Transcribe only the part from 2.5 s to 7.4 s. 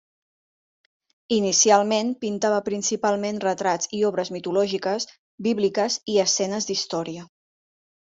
principalment retrats i obres mitològiques, bíbliques i escenes d'història.